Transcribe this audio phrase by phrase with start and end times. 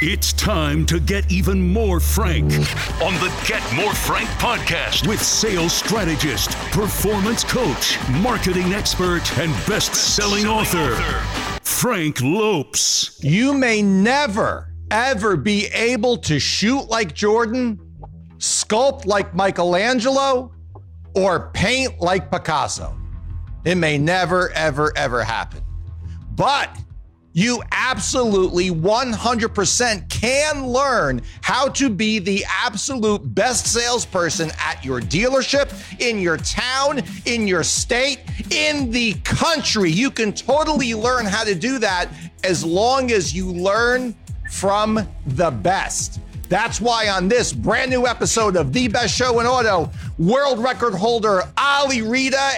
[0.00, 2.44] It's time to get even more frank
[3.02, 9.96] on the Get More Frank podcast with sales strategist, performance coach, marketing expert, and best
[9.96, 10.94] selling author,
[11.64, 13.18] Frank Lopes.
[13.24, 17.80] You may never, ever be able to shoot like Jordan,
[18.36, 20.52] sculpt like Michelangelo,
[21.16, 22.96] or paint like Picasso.
[23.64, 25.64] It may never, ever, ever happen.
[26.36, 26.70] But
[27.32, 35.70] you absolutely 100% can learn how to be the absolute best salesperson at your dealership,
[36.00, 38.20] in your town, in your state,
[38.50, 39.90] in the country.
[39.90, 42.08] You can totally learn how to do that
[42.44, 44.14] as long as you learn
[44.50, 46.20] from the best.
[46.48, 50.94] That's why on this brand new episode of The Best Show in Auto, world record
[50.94, 52.52] holder Ali Reda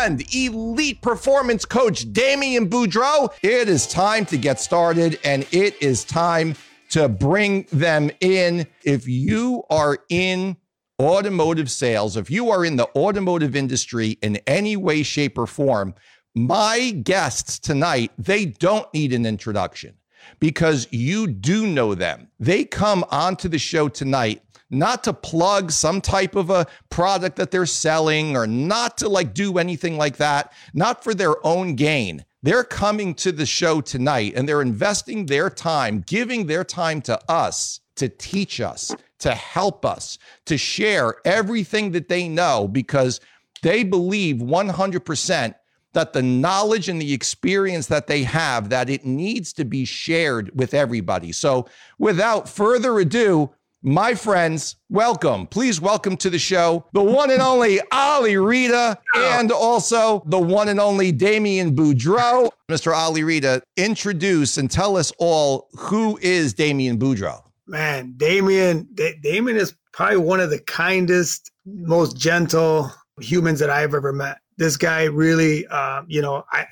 [0.00, 6.02] and elite performance coach Damian Boudreaux, it is time to get started and it is
[6.02, 6.56] time
[6.90, 8.66] to bring them in.
[8.82, 10.56] If you are in
[11.00, 15.94] automotive sales, if you are in the automotive industry in any way, shape, or form,
[16.34, 19.94] my guests tonight, they don't need an introduction
[20.40, 22.28] because you do know them.
[22.38, 27.50] They come onto the show tonight not to plug some type of a product that
[27.50, 32.24] they're selling or not to like do anything like that, not for their own gain.
[32.42, 37.18] They're coming to the show tonight and they're investing their time, giving their time to
[37.30, 43.20] us to teach us, to help us, to share everything that they know because
[43.62, 45.54] they believe 100%
[45.96, 50.50] that the knowledge and the experience that they have that it needs to be shared
[50.54, 51.32] with everybody.
[51.32, 51.66] So,
[51.98, 53.50] without further ado,
[53.82, 55.46] my friends, welcome.
[55.46, 60.68] Please welcome to the show the one and only Ali Reda and also the one
[60.68, 62.50] and only Damian Boudreaux.
[62.70, 62.94] Mr.
[62.94, 67.42] Ali Reda, introduce and tell us all who is Damian Boudreaux.
[67.66, 73.94] Man, Damian, D- Damian is probably one of the kindest, most gentle humans that I've
[73.94, 76.66] ever met this guy really, uh, you know, I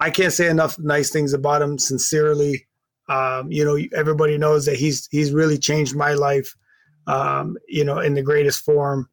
[0.00, 1.78] I can't say enough nice things about him.
[1.78, 2.66] Sincerely,
[3.08, 6.54] um, you know, everybody knows that he's he's really changed my life,
[7.06, 9.08] um, you know, in the greatest form.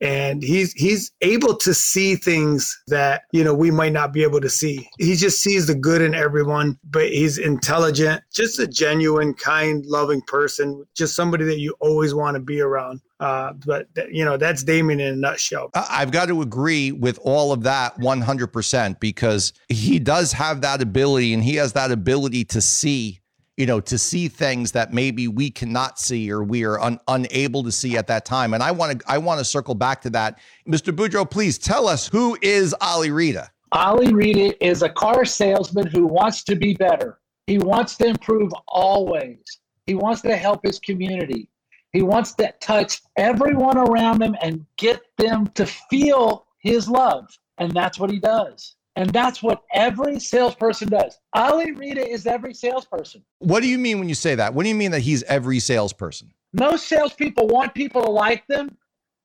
[0.00, 4.40] And he's he's able to see things that you know we might not be able
[4.40, 4.88] to see.
[4.98, 10.22] He just sees the good in everyone but he's intelligent just a genuine kind loving
[10.28, 14.62] person just somebody that you always want to be around uh, but you know that's
[14.62, 15.70] Damian in a nutshell.
[15.74, 21.34] I've got to agree with all of that 100% because he does have that ability
[21.34, 23.20] and he has that ability to see
[23.58, 27.64] you know, to see things that maybe we cannot see or we are un- unable
[27.64, 28.54] to see at that time.
[28.54, 30.38] And I want to I want to circle back to that.
[30.66, 30.94] Mr.
[30.94, 33.50] Boudreaux, please tell us who is Ali Reda?
[33.72, 37.18] Ali Reda is a car salesman who wants to be better.
[37.48, 39.38] He wants to improve always.
[39.86, 41.50] He wants to help his community.
[41.92, 47.26] He wants to touch everyone around him and get them to feel his love.
[47.58, 48.76] And that's what he does.
[48.96, 51.18] And that's what every salesperson does.
[51.32, 53.22] Ali Reda is every salesperson.
[53.38, 54.52] What do you mean when you say that?
[54.52, 56.32] What do you mean that he's every salesperson?
[56.52, 58.76] Most salespeople want people to like them.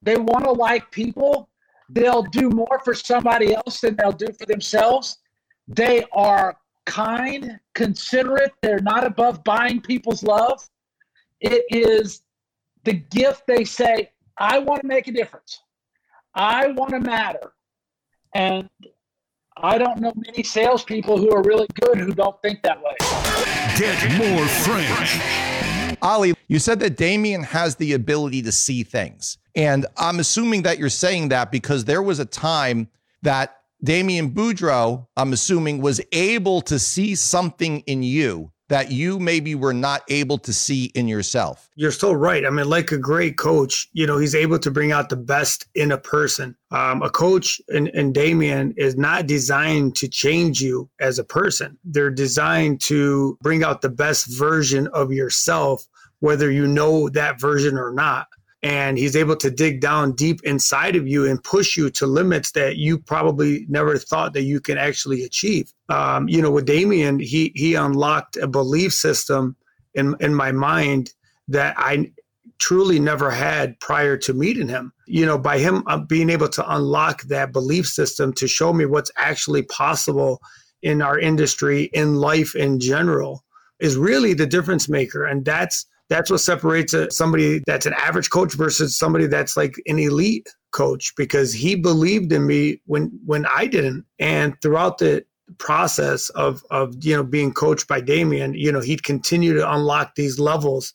[0.01, 1.49] They want to like people.
[1.89, 5.17] They'll do more for somebody else than they'll do for themselves.
[5.67, 8.51] They are kind, considerate.
[8.61, 10.67] They're not above buying people's love.
[11.39, 12.22] It is
[12.83, 15.61] the gift they say, I want to make a difference.
[16.35, 17.53] I want to matter.
[18.33, 18.69] And
[19.57, 22.95] I don't know many salespeople who are really good who don't think that way.
[23.77, 25.97] Get more Frank.
[26.01, 29.37] Ali, you said that Damian has the ability to see things.
[29.55, 32.89] And I'm assuming that you're saying that because there was a time
[33.21, 39.55] that Damian Boudreaux, I'm assuming, was able to see something in you that you maybe
[39.55, 41.69] were not able to see in yourself.
[41.75, 42.45] You're so right.
[42.45, 45.67] I mean, like a great coach, you know, he's able to bring out the best
[45.75, 46.55] in a person.
[46.71, 51.77] Um, a coach and, and Damian is not designed to change you as a person.
[51.83, 55.85] They're designed to bring out the best version of yourself,
[56.19, 58.27] whether you know that version or not
[58.63, 62.51] and he's able to dig down deep inside of you and push you to limits
[62.51, 65.73] that you probably never thought that you can actually achieve.
[65.89, 69.57] Um, you know, with Damian, he he unlocked a belief system
[69.93, 71.13] in in my mind
[71.49, 72.11] that I
[72.57, 74.93] truly never had prior to meeting him.
[75.05, 78.85] You know, by him uh, being able to unlock that belief system to show me
[78.85, 80.41] what's actually possible
[80.81, 83.43] in our industry, in life in general,
[83.79, 88.29] is really the difference maker, and that's that's what separates a, somebody that's an average
[88.29, 93.47] coach versus somebody that's like an elite coach because he believed in me when when
[93.47, 94.05] I didn't.
[94.19, 95.25] And throughout the
[95.57, 100.13] process of of you know being coached by Damian, you know, he'd continue to unlock
[100.15, 100.93] these levels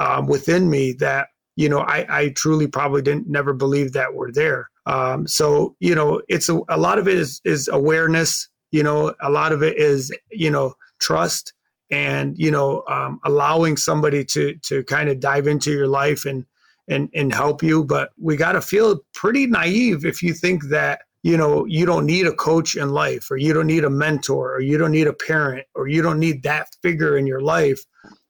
[0.00, 4.32] um, within me that you know I, I truly probably didn't never believe that were
[4.32, 4.68] there.
[4.86, 8.48] Um, so you know, it's a, a lot of it is is awareness.
[8.72, 11.52] You know, a lot of it is you know trust
[11.90, 16.44] and you know um, allowing somebody to to kind of dive into your life and
[16.88, 17.84] and and help you.
[17.84, 22.06] But we got to feel pretty naive if you think that you know you don't
[22.06, 25.06] need a coach in life or you don't need a mentor or you don't need
[25.06, 27.80] a parent or you don't need that figure in your life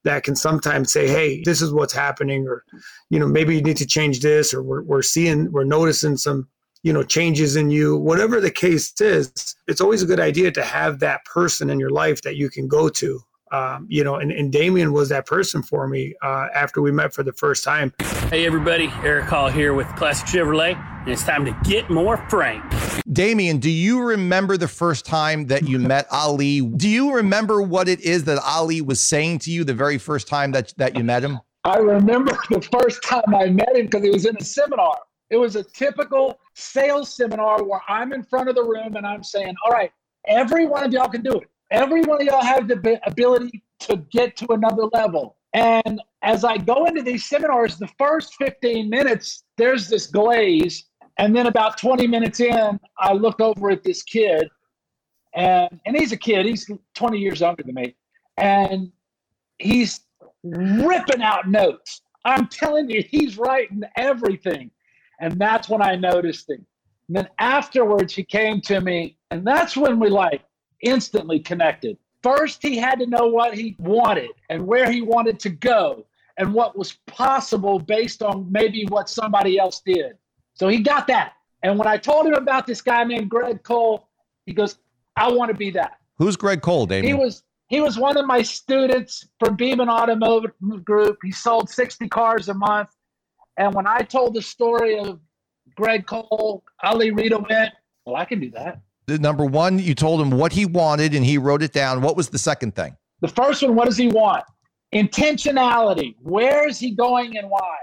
[0.03, 2.63] that can sometimes say hey this is what's happening or
[3.09, 6.47] you know maybe you need to change this or we're, we're seeing we're noticing some
[6.81, 10.63] you know changes in you whatever the case is it's always a good idea to
[10.63, 13.21] have that person in your life that you can go to
[13.51, 17.13] um, you know, and, and Damian was that person for me uh, after we met
[17.13, 17.93] for the first time.
[18.29, 22.63] Hey, everybody, Eric Hall here with Classic Chevrolet, and it's time to get more frank.
[23.11, 26.61] Damian, do you remember the first time that you met Ali?
[26.61, 30.27] Do you remember what it is that Ali was saying to you the very first
[30.27, 31.39] time that, that you met him?
[31.63, 34.97] I remember the first time I met him because he was in a seminar.
[35.29, 39.23] It was a typical sales seminar where I'm in front of the room and I'm
[39.23, 39.91] saying, All right,
[40.27, 41.49] every one of y'all can do it.
[41.71, 45.35] Every one of y'all have the ability to get to another level.
[45.53, 50.85] And as I go into these seminars, the first 15 minutes, there's this glaze.
[51.17, 54.47] And then about 20 minutes in, I look over at this kid,
[55.33, 57.95] and, and he's a kid, he's 20 years younger than me.
[58.37, 58.91] And
[59.57, 60.01] he's
[60.43, 62.01] ripping out notes.
[62.23, 64.69] I'm telling you, he's writing everything.
[65.19, 66.65] And that's when I noticed him.
[67.07, 70.41] And then afterwards, he came to me, and that's when we like
[70.81, 71.97] instantly connected.
[72.23, 76.05] First, he had to know what he wanted and where he wanted to go
[76.37, 80.17] and what was possible based on maybe what somebody else did.
[80.53, 81.33] So he got that.
[81.63, 84.07] And when I told him about this guy named Greg Cole,
[84.45, 84.77] he goes,
[85.15, 85.97] I want to be that.
[86.17, 87.07] Who's Greg Cole, David?
[87.07, 90.53] He was he was one of my students from Beeman Automotive
[90.85, 91.19] Group.
[91.21, 92.89] He sold 60 cars a month.
[93.57, 95.19] And when I told the story of
[95.75, 97.73] Greg Cole, Ali Reda went,
[98.05, 101.37] Well, I can do that number one, you told him what he wanted and he
[101.37, 102.01] wrote it down.
[102.01, 102.95] What was the second thing?
[103.21, 104.43] The first one, what does he want?
[104.93, 106.15] Intentionality.
[106.21, 107.77] Where is he going and why?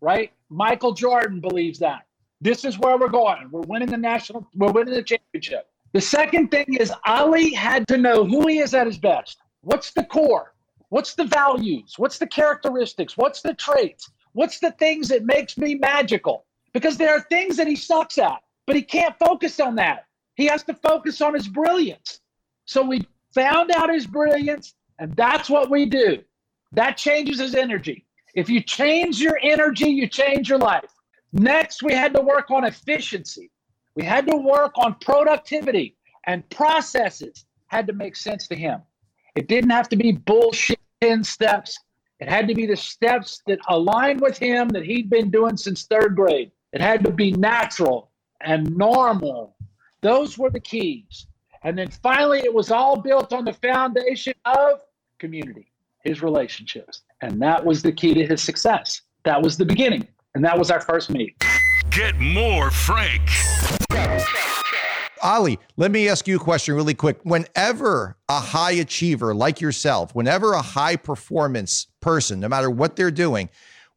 [0.00, 0.32] Right?
[0.50, 2.06] Michael Jordan believes that.
[2.40, 3.48] This is where we're going.
[3.50, 5.68] We're winning the national, we're winning the championship.
[5.92, 9.38] The second thing is Ali had to know who he is at his best.
[9.62, 10.54] What's the core?
[10.90, 11.94] What's the values?
[11.96, 13.16] What's the characteristics?
[13.16, 14.10] What's the traits?
[14.32, 16.46] What's the things that makes me magical?
[16.72, 20.04] Because there are things that he sucks at, but he can't focus on that.
[20.38, 22.20] He has to focus on his brilliance.
[22.64, 23.04] So we
[23.34, 26.22] found out his brilliance, and that's what we do.
[26.70, 28.06] That changes his energy.
[28.36, 30.92] If you change your energy, you change your life.
[31.32, 33.50] Next, we had to work on efficiency.
[33.96, 35.96] We had to work on productivity
[36.28, 38.80] and processes had to make sense to him.
[39.34, 41.76] It didn't have to be bullshit 10 steps.
[42.20, 45.84] It had to be the steps that aligned with him that he'd been doing since
[45.84, 46.52] third grade.
[46.72, 49.56] It had to be natural and normal
[50.00, 51.26] those were the keys.
[51.62, 54.80] And then finally, it was all built on the foundation of
[55.18, 55.72] community,
[56.04, 57.02] his relationships.
[57.20, 59.02] And that was the key to his success.
[59.24, 60.06] That was the beginning.
[60.34, 61.42] And that was our first meet.
[61.90, 63.22] Get more Frank.
[65.20, 67.18] Ali, let me ask you a question really quick.
[67.24, 73.10] Whenever a high achiever like yourself, whenever a high performance person, no matter what they're
[73.10, 73.48] doing,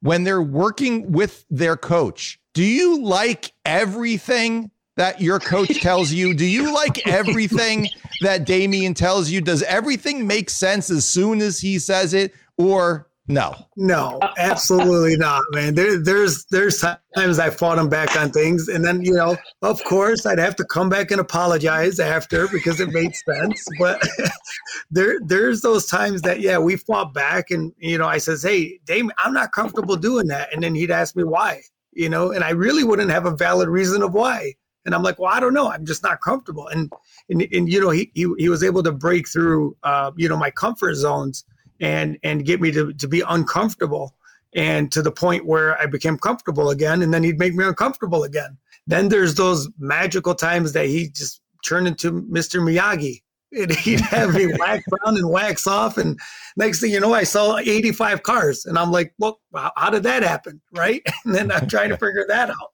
[0.01, 6.33] when they're working with their coach, do you like everything that your coach tells you?
[6.33, 7.87] Do you like everything
[8.21, 9.41] that Damian tells you?
[9.41, 13.55] Does everything make sense as soon as he says it, or no?
[13.77, 15.75] No, absolutely not, man.
[15.75, 16.83] There, there's there's
[17.15, 20.55] times I fought him back on things, and then you know, of course, I'd have
[20.57, 23.65] to come back and apologize after because it made sense.
[23.79, 24.05] But
[24.91, 28.79] there, there's those times that yeah, we fought back, and you know, I says, hey,
[28.85, 31.61] Damian, I'm not comfortable doing that, and then he'd ask me why,
[31.93, 34.55] you know, and I really wouldn't have a valid reason of why.
[34.85, 35.69] And I'm like, well, I don't know.
[35.69, 36.67] I'm just not comfortable.
[36.67, 36.91] And
[37.29, 40.37] and, and you know, he, he he was able to break through uh, you know,
[40.37, 41.43] my comfort zones
[41.79, 44.15] and and get me to, to be uncomfortable
[44.53, 47.01] and to the point where I became comfortable again.
[47.01, 48.57] And then he'd make me uncomfortable again.
[48.87, 52.59] Then there's those magical times that he just turned into Mr.
[52.61, 53.21] Miyagi.
[53.53, 55.97] And he'd have me wax on and wax off.
[55.97, 56.19] And
[56.57, 58.65] next thing you know, I saw 85 cars.
[58.65, 60.61] And I'm like, well, how did that happen?
[60.73, 61.01] Right.
[61.25, 62.71] And then I'm trying to figure that out.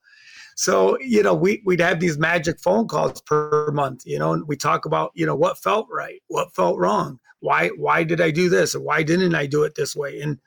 [0.60, 4.48] So, you know, we, we'd have these magic phone calls per month, you know, and
[4.48, 8.32] we talk about, you know, what felt right, what felt wrong, why, why did I
[8.32, 10.20] do this or why didn't I do it this way?
[10.20, 10.40] And,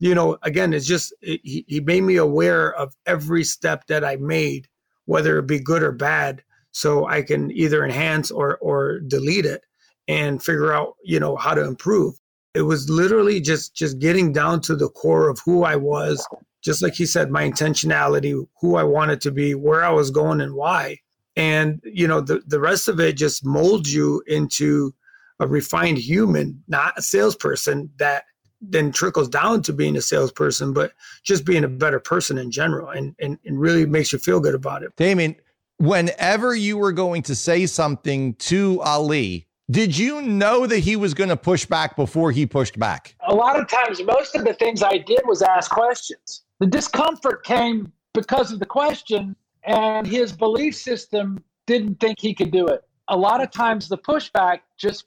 [0.00, 4.06] you know, again, it's just, it, he, he made me aware of every step that
[4.06, 4.68] I made,
[5.04, 9.62] whether it be good or bad, so I can either enhance or or delete it
[10.06, 12.14] and figure out, you know, how to improve.
[12.54, 16.26] It was literally just just getting down to the core of who I was,
[16.62, 20.40] just like he said, my intentionality, who I wanted to be, where I was going
[20.40, 20.98] and why.
[21.36, 24.92] And, you know, the, the rest of it just molds you into
[25.38, 28.24] a refined human, not a salesperson that
[28.60, 32.90] then trickles down to being a salesperson, but just being a better person in general
[32.90, 34.94] and, and, and really makes you feel good about it.
[34.96, 35.36] Damian,
[35.76, 41.14] whenever you were going to say something to Ali, did you know that he was
[41.14, 43.14] going to push back before he pushed back?
[43.28, 46.42] A lot of times, most of the things I did was ask questions.
[46.60, 52.50] The discomfort came because of the question, and his belief system didn't think he could
[52.50, 52.82] do it.
[53.08, 55.04] A lot of times, the pushback just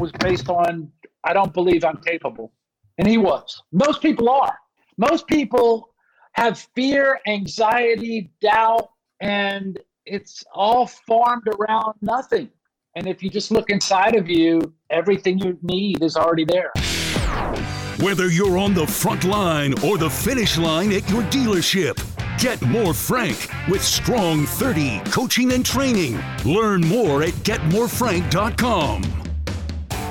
[0.00, 0.90] was based on,
[1.22, 2.52] I don't believe I'm capable.
[2.98, 3.62] And he was.
[3.72, 4.58] Most people are.
[4.96, 5.94] Most people
[6.32, 8.88] have fear, anxiety, doubt,
[9.20, 12.50] and it's all formed around nothing.
[12.96, 16.72] And if you just look inside of you, everything you need is already there.
[18.00, 21.96] Whether you're on the front line or the finish line at your dealership,
[22.42, 26.20] get more Frank with Strong 30 coaching and training.
[26.44, 29.02] Learn more at getmorefrank.com.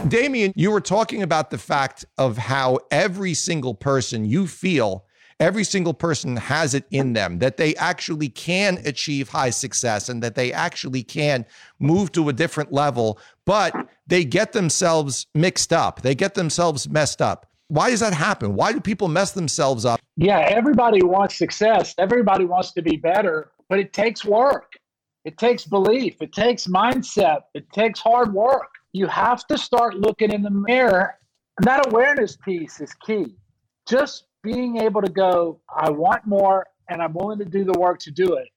[0.07, 5.05] Damian, you were talking about the fact of how every single person you feel
[5.39, 10.23] every single person has it in them that they actually can achieve high success and
[10.23, 11.45] that they actually can
[11.79, 13.75] move to a different level, but
[14.07, 16.01] they get themselves mixed up.
[16.01, 17.52] They get themselves messed up.
[17.73, 18.53] Why does that happen?
[18.53, 19.99] Why do people mess themselves up?
[20.15, 21.95] Yeah, everybody wants success.
[21.97, 24.73] Everybody wants to be better, but it takes work.
[25.25, 26.17] It takes belief.
[26.21, 27.45] It takes mindset.
[27.55, 28.69] It takes hard work.
[28.91, 31.15] You have to start looking in the mirror.
[31.57, 33.35] And that awareness piece is key.
[33.89, 37.97] Just being able to go, I want more and I'm willing to do the work
[38.01, 38.49] to do it.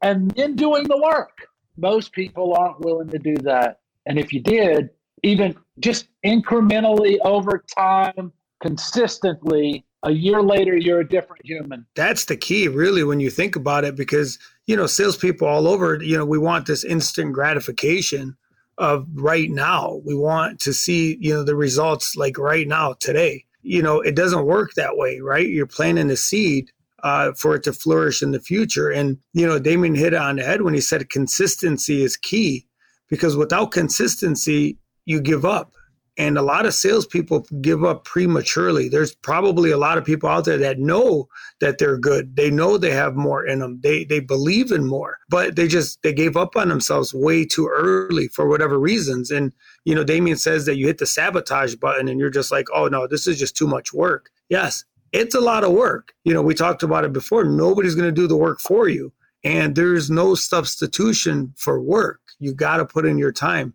[0.00, 1.36] And then doing the work.
[1.76, 3.80] Most people aren't willing to do that.
[4.06, 4.88] And if you did,
[5.22, 11.86] even just incrementally over time, consistently, a year later, you're a different human.
[11.94, 16.02] That's the key, really, when you think about it, because, you know, salespeople all over,
[16.02, 18.36] you know, we want this instant gratification
[18.78, 20.00] of right now.
[20.04, 24.14] We want to see, you know, the results like right now, today you know, it
[24.14, 25.48] doesn't work that way, right?
[25.48, 26.70] You're planting a seed
[27.02, 28.90] uh, for it to flourish in the future.
[28.90, 32.66] And, you know, Damian hit it on the head when he said consistency is key
[33.08, 35.74] because without consistency, you give up.
[36.18, 38.90] And a lot of salespeople give up prematurely.
[38.90, 41.28] There's probably a lot of people out there that know
[41.60, 42.36] that they're good.
[42.36, 43.80] They know they have more in them.
[43.82, 47.66] They they believe in more, but they just they gave up on themselves way too
[47.66, 49.30] early for whatever reasons.
[49.30, 49.54] And
[49.86, 52.88] you know, Damian says that you hit the sabotage button and you're just like, oh
[52.88, 54.28] no, this is just too much work.
[54.50, 56.12] Yes, it's a lot of work.
[56.24, 57.44] You know, we talked about it before.
[57.44, 59.12] Nobody's going to do the work for you.
[59.44, 62.20] And there's no substitution for work.
[62.38, 63.74] You got to put in your time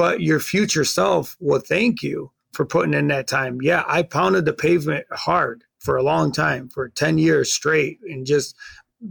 [0.00, 3.58] but your future self will thank you for putting in that time.
[3.60, 8.24] Yeah, I pounded the pavement hard for a long time, for 10 years straight, and
[8.24, 8.56] just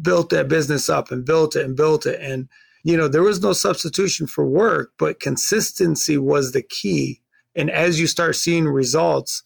[0.01, 2.19] built that business up and built it and built it.
[2.19, 2.50] And,
[2.84, 7.22] you know, there was no substitution for work, but consistency was the key.
[7.53, 9.43] And as you start seeing results,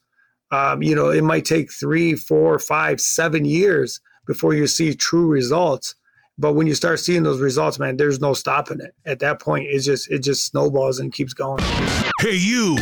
[0.50, 5.28] um, you know, it might take three, four, five, seven years before you see true
[5.28, 5.94] results.
[6.38, 8.96] But when you start seeing those results, man, there's no stopping it.
[9.06, 11.64] At that point, it's just it just snowballs and keeps going.
[12.20, 12.78] Hey you.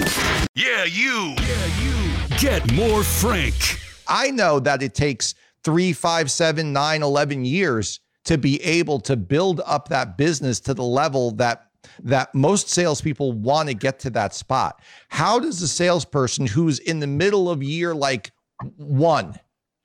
[0.55, 1.35] Yeah, you.
[1.37, 2.37] Yeah, you.
[2.37, 3.79] Get more Frank.
[4.07, 9.17] I know that it takes three, five, seven, nine, 11 years to be able to
[9.17, 11.67] build up that business to the level that
[12.03, 14.81] that most salespeople want to get to that spot.
[15.09, 18.31] How does a salesperson who's in the middle of year like
[18.77, 19.39] one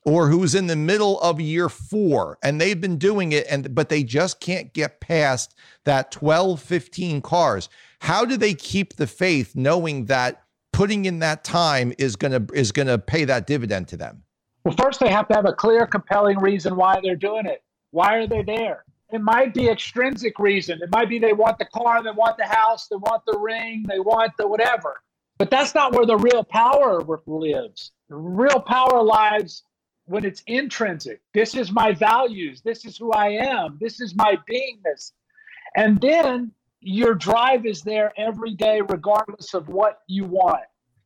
[0.07, 3.89] or who's in the middle of year four and they've been doing it and but
[3.89, 7.67] they just can't get past that 12 15 cars.
[7.99, 12.53] How do they keep the faith knowing that putting in that time is going to
[12.53, 14.23] is going to pay that dividend to them?
[14.63, 17.61] Well first they have to have a clear compelling reason why they're doing it.
[17.91, 18.85] Why are they there?
[19.11, 20.79] It might be extrinsic reason.
[20.81, 23.85] It might be they want the car they want the house they want the ring
[23.89, 25.01] they want the whatever.
[25.37, 29.63] But that's not where the real power lives the real power lies
[30.07, 31.21] when it's intrinsic.
[31.33, 32.61] This is my values.
[32.61, 33.77] This is who I am.
[33.79, 35.11] This is my beingness.
[35.75, 40.63] And then your drive is there every day, regardless of what you want.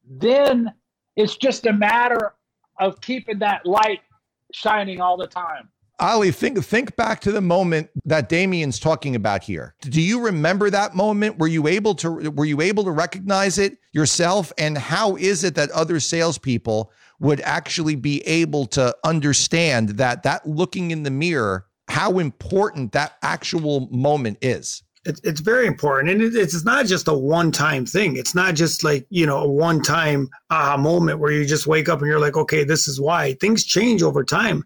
[0.08, 0.72] Then
[1.16, 2.34] it's just a matter
[2.80, 4.02] of keeping that light
[4.54, 5.70] shining all the time.
[6.00, 9.76] Ali, think think back to the moment that Damian's talking about here.
[9.82, 11.38] Do you remember that moment?
[11.38, 14.52] Were you able to were you able to recognize it yourself?
[14.58, 16.92] And how is it that other salespeople
[17.22, 23.14] would actually be able to understand that that looking in the mirror, how important that
[23.22, 24.84] actual moment is?
[25.06, 26.12] it, it's very important.
[26.12, 28.18] And it, it's not just a one time thing.
[28.18, 31.90] It's not just like, you know, a one time aha moment where you just wake
[31.90, 33.34] up and you're like, okay, this is why.
[33.34, 34.64] Things change over time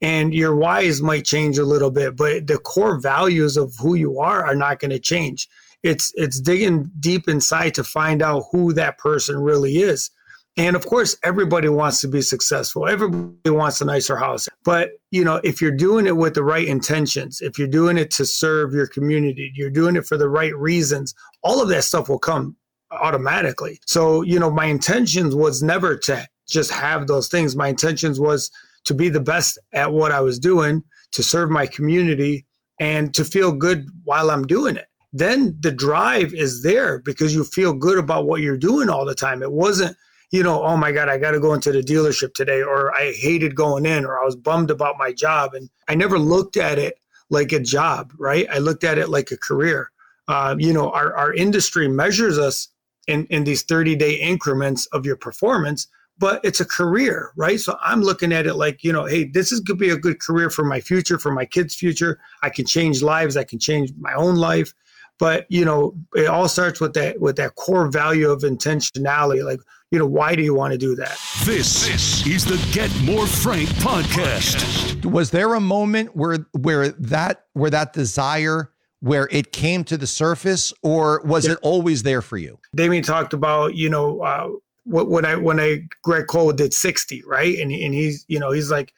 [0.00, 4.20] and your whys might change a little bit, but the core values of who you
[4.20, 5.48] are are not going to change.
[5.82, 10.10] It's it's digging deep inside to find out who that person really is.
[10.58, 12.88] And of course, everybody wants to be successful.
[12.88, 14.48] Everybody wants a nicer house.
[14.64, 18.10] But, you know, if you're doing it with the right intentions, if you're doing it
[18.12, 22.08] to serve your community, you're doing it for the right reasons, all of that stuff
[22.08, 22.56] will come
[22.90, 23.78] automatically.
[23.86, 27.54] So, you know, my intentions was never to just have those things.
[27.54, 28.50] My intentions was
[28.84, 32.46] to be the best at what I was doing, to serve my community,
[32.80, 34.86] and to feel good while I'm doing it.
[35.12, 39.14] Then the drive is there because you feel good about what you're doing all the
[39.14, 39.42] time.
[39.42, 39.96] It wasn't,
[40.30, 43.12] you know, oh my God, I got to go into the dealership today, or I
[43.12, 45.54] hated going in, or I was bummed about my job.
[45.54, 46.98] And I never looked at it
[47.30, 48.46] like a job, right?
[48.50, 49.90] I looked at it like a career.
[50.26, 52.68] Uh, you know, our, our industry measures us
[53.06, 57.60] in, in these 30 day increments of your performance but it's a career, right?
[57.60, 59.96] So I'm looking at it like, you know, hey, this is going to be a
[59.96, 62.18] good career for my future, for my kids' future.
[62.42, 64.74] I can change lives, I can change my own life.
[65.18, 69.44] But, you know, it all starts with that with that core value of intentionality.
[69.44, 69.60] Like,
[69.90, 71.18] you know, why do you want to do that?
[71.44, 75.04] This, this is the Get More Frank podcast.
[75.04, 78.70] Was there a moment where where that where that desire
[79.00, 81.52] where it came to the surface or was yeah.
[81.52, 82.58] it always there for you?
[82.74, 84.48] Damian talked about, you know, uh,
[84.84, 87.58] when I when I Greg Cole did 60, right?
[87.58, 88.92] And and he's you know he's like,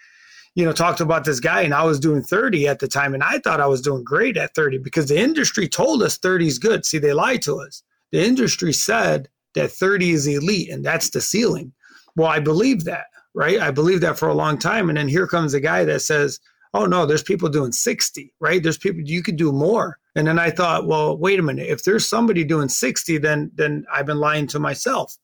[0.54, 3.22] you know, talked about this guy, and I was doing 30 at the time, and
[3.22, 6.58] I thought I was doing great at 30 because the industry told us 30 is
[6.58, 6.84] good.
[6.84, 7.82] See, they lied to us.
[8.10, 11.72] The industry said that 30 is elite, and that's the ceiling.
[12.16, 13.60] Well, I believe that, right?
[13.60, 16.40] I believe that for a long time, and then here comes a guy that says,
[16.74, 18.62] "Oh no, there's people doing 60, right?
[18.62, 21.68] There's people you could do more." And then I thought, well, wait a minute.
[21.68, 25.16] If there's somebody doing 60, then then I've been lying to myself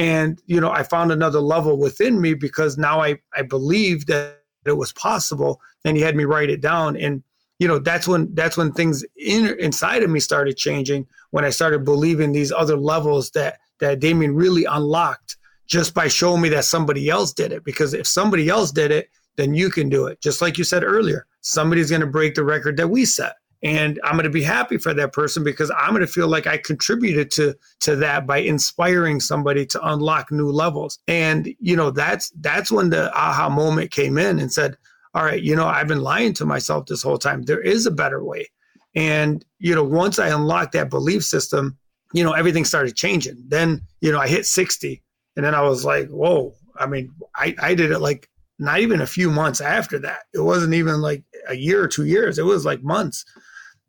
[0.00, 4.39] and, you know, I found another level within me because now I, I believe that
[4.64, 5.60] it was possible.
[5.84, 6.96] And he had me write it down.
[6.96, 7.22] And,
[7.58, 11.50] you know, that's when that's when things in, inside of me started changing when I
[11.50, 16.64] started believing these other levels that that Damian really unlocked just by showing me that
[16.64, 17.64] somebody else did it.
[17.64, 20.20] Because if somebody else did it, then you can do it.
[20.20, 24.00] Just like you said earlier, somebody's going to break the record that we set and
[24.04, 26.56] i'm going to be happy for that person because i'm going to feel like i
[26.56, 30.98] contributed to to that by inspiring somebody to unlock new levels.
[31.08, 34.76] And you know that's that's when the aha moment came in and said
[35.14, 37.42] all right you know i've been lying to myself this whole time.
[37.42, 38.48] There is a better way.
[38.94, 41.78] And you know once i unlocked that belief system
[42.12, 43.42] you know everything started changing.
[43.48, 45.02] Then you know i hit 60
[45.36, 46.54] and then i was like whoa.
[46.78, 50.24] I mean i i did it like not even a few months after that.
[50.34, 52.38] It wasn't even like a year or two years.
[52.38, 53.24] It was like months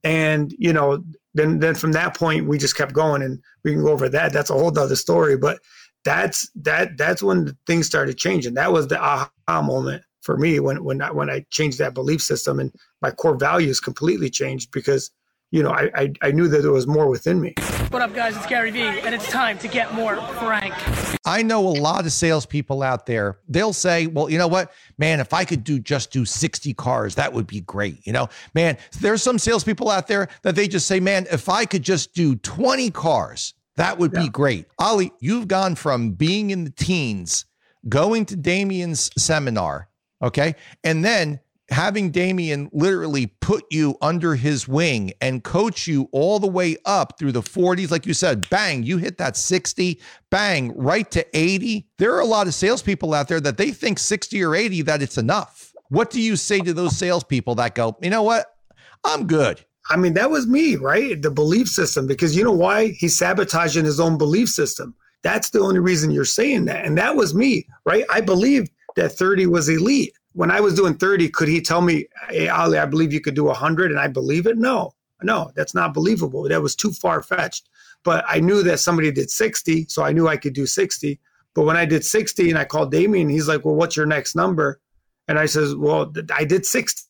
[0.04, 3.84] and you know then then from that point we just kept going and we can
[3.84, 5.60] go over that that's a whole other story but
[6.04, 9.30] that's that that's when things started changing that was the aha
[9.62, 13.36] moment for me when when I, when I changed that belief system and my core
[13.36, 15.12] values completely changed because
[15.52, 17.54] you know, I, I, I knew that there was more within me.
[17.92, 18.38] What up, guys?
[18.38, 20.74] It's Gary Vee, and it's time to get more frank.
[21.26, 23.40] I know a lot of salespeople out there.
[23.50, 27.16] They'll say, well, you know what, man, if I could do just do 60 cars,
[27.16, 28.08] that would be great.
[28.08, 31.66] You know, man, there's some salespeople out there that they just say, man, if I
[31.66, 34.22] could just do 20 cars, that would yeah.
[34.22, 34.68] be great.
[34.80, 37.44] Ali, you've gone from being in the teens,
[37.90, 39.90] going to Damian's seminar,
[40.24, 41.42] okay, and then
[41.72, 47.18] having Damian literally put you under his wing and coach you all the way up
[47.18, 51.88] through the 40s, like you said, bang, you hit that 60, bang, right to 80.
[51.98, 55.02] There are a lot of salespeople out there that they think 60 or 80 that
[55.02, 55.74] it's enough.
[55.90, 58.46] What do you say to those salespeople that go, you know what?
[59.04, 59.64] I'm good.
[59.90, 61.22] I mean, that was me, right?
[61.22, 62.90] The belief system, because you know why?
[62.90, 64.94] He's sabotaging his own belief system.
[65.24, 66.86] That's the only reason you're saying that.
[66.86, 68.06] And that was me, right?
[68.10, 72.06] I believed that 30 was elite when I was doing 30, could he tell me,
[72.30, 74.58] hey, Ali, I believe you could do 100 and I believe it?
[74.58, 76.48] No, no, that's not believable.
[76.48, 77.70] That was too far fetched.
[78.04, 81.20] But I knew that somebody did 60, so I knew I could do 60.
[81.54, 84.36] But when I did 60 and I called Damian, he's like, well, what's your next
[84.36, 84.80] number?
[85.28, 87.08] And I says, well, I did 60.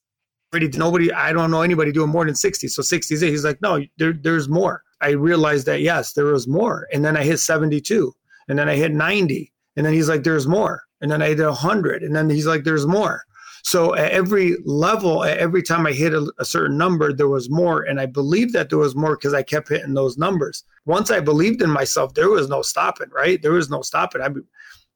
[0.73, 2.67] Nobody, I don't know anybody doing more than 60.
[2.67, 3.29] So 60 is it.
[3.29, 4.83] He's like, no, there, there's more.
[4.99, 6.87] I realized that, yes, there was more.
[6.91, 8.13] And then I hit 72.
[8.49, 9.53] And then I hit 90.
[9.77, 12.63] And then he's like, there's more and then I did 100 and then he's like
[12.63, 13.23] there's more
[13.63, 17.47] so at every level at every time i hit a, a certain number there was
[17.47, 21.11] more and i believed that there was more because i kept hitting those numbers once
[21.11, 24.29] i believed in myself there was no stopping right there was no stopping i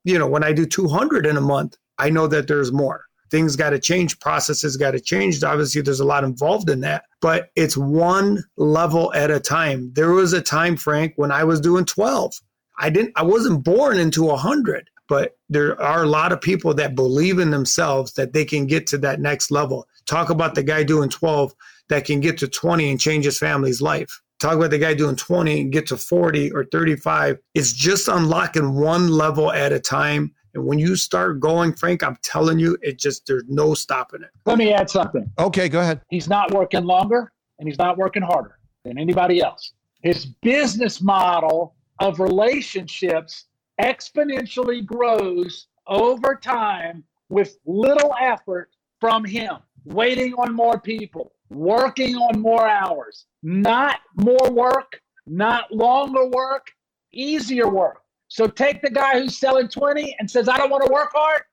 [0.04, 3.56] you know when i do 200 in a month i know that there's more things
[3.56, 5.44] got to change, processes got to change.
[5.44, 9.92] Obviously, there's a lot involved in that, but it's one level at a time.
[9.94, 12.34] There was a time, Frank, when I was doing 12.
[12.78, 16.74] I didn't, I wasn't born into a hundred, but there are a lot of people
[16.74, 19.88] that believe in themselves that they can get to that next level.
[20.06, 21.54] Talk about the guy doing 12
[21.90, 24.22] that can get to 20 and change his family's life.
[24.40, 27.40] Talk about the guy doing 20 and get to 40 or 35.
[27.54, 30.34] It's just unlocking one level at a time.
[30.54, 34.30] And when you start going, Frank, I'm telling you, it just, there's no stopping it.
[34.46, 35.30] Let me add something.
[35.40, 36.02] Okay, go ahead.
[36.10, 39.74] He's not working longer and he's not working harder than anybody else.
[40.02, 43.46] His business model of relationships
[43.82, 52.40] exponentially grows over time with little effort from him, waiting on more people, working on
[52.40, 56.68] more hours, not more work, not longer work,
[57.12, 58.02] easier work.
[58.28, 61.44] So take the guy who's selling 20 and says, I don't want to work hard.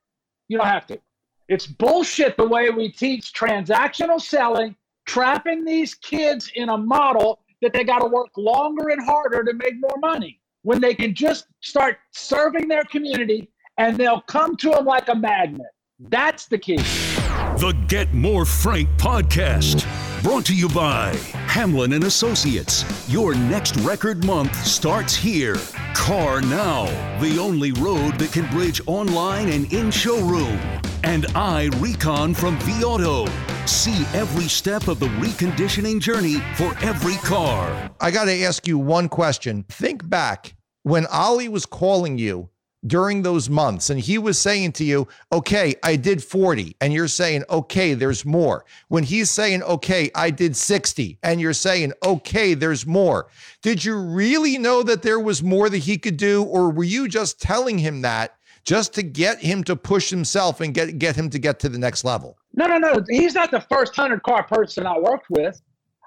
[0.49, 1.01] You don't have to.
[1.49, 4.75] It's bullshit the way we teach transactional selling,
[5.07, 9.53] trapping these kids in a model that they got to work longer and harder to
[9.55, 14.71] make more money when they can just start serving their community and they'll come to
[14.71, 15.67] them like a magnet.
[15.99, 16.77] That's the key.
[16.77, 19.87] The Get More Frank podcast,
[20.23, 21.15] brought to you by
[21.47, 22.85] Hamlin and Associates.
[23.09, 25.57] Your next record month starts here.
[25.95, 30.59] CarNow, the only road that can bridge online and in showroom.
[31.05, 33.29] And iRecon from vAuto.
[33.69, 37.91] See every step of the reconditioning journey for every car.
[38.01, 39.65] I got to ask you one question.
[39.69, 42.49] Think back when Ali was calling you
[42.85, 47.09] during those months and he was saying to you, okay, I did 40, and you're
[47.09, 48.65] saying, okay, there's more.
[48.89, 53.29] When he's saying, okay, I did 60, and you're saying, okay, there's more.
[53.63, 57.07] Did you really know that there was more that he could do, or were you
[57.07, 58.35] just telling him that
[58.65, 61.79] just to get him to push himself and get, get him to get to the
[61.79, 62.37] next level?
[62.55, 63.05] No, no, no.
[63.09, 65.61] He's not the first 100 car person I worked with.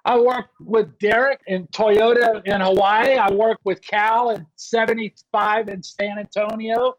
[0.06, 3.16] I worked with Derek in Toyota in Hawaii.
[3.16, 6.94] I worked with Cal in 75 in San Antonio.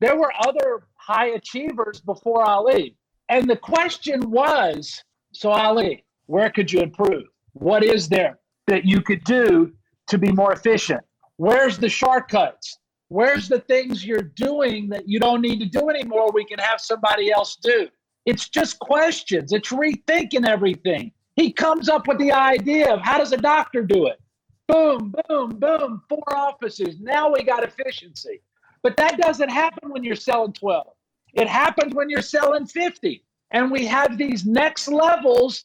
[0.00, 2.96] There were other high achievers before Ali.
[3.28, 7.24] And the question was so, Ali, where could you improve?
[7.52, 8.38] What is there
[8.68, 9.72] that you could do
[10.06, 11.02] to be more efficient?
[11.36, 12.78] Where's the shortcuts?
[13.08, 16.30] Where's the things you're doing that you don't need to do anymore?
[16.32, 17.88] We can have somebody else do.
[18.24, 21.12] It's just questions, it's rethinking everything.
[21.36, 24.20] He comes up with the idea of how does a doctor do it?
[24.66, 26.96] Boom, boom, boom, four offices.
[26.98, 28.40] Now we got efficiency.
[28.82, 30.86] But that doesn't happen when you're selling 12.
[31.34, 33.22] It happens when you're selling 50.
[33.52, 35.64] And we have these next levels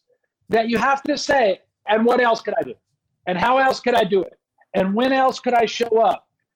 [0.50, 2.76] that you have to say, and what else could I do?
[3.26, 4.38] And how else could I do it?
[4.76, 6.28] And when else could I show up?